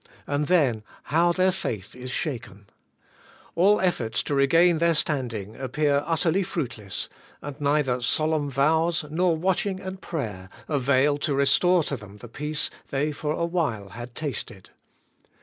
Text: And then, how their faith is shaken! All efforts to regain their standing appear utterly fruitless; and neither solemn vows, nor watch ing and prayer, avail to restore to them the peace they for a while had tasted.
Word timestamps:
And 0.25 0.47
then, 0.47 0.81
how 1.03 1.31
their 1.31 1.51
faith 1.51 1.95
is 1.95 2.09
shaken! 2.09 2.65
All 3.53 3.79
efforts 3.79 4.23
to 4.23 4.33
regain 4.33 4.79
their 4.79 4.95
standing 4.95 5.55
appear 5.55 6.01
utterly 6.07 6.41
fruitless; 6.41 7.07
and 7.39 7.61
neither 7.61 8.01
solemn 8.01 8.49
vows, 8.49 9.05
nor 9.11 9.37
watch 9.37 9.67
ing 9.67 9.79
and 9.79 10.01
prayer, 10.01 10.49
avail 10.67 11.19
to 11.19 11.35
restore 11.35 11.83
to 11.83 11.97
them 11.97 12.17
the 12.17 12.27
peace 12.27 12.71
they 12.89 13.11
for 13.11 13.33
a 13.33 13.45
while 13.45 13.89
had 13.89 14.15
tasted. 14.15 14.71